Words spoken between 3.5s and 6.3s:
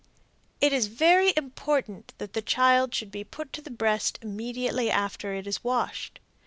to the breast immediately after it is washed.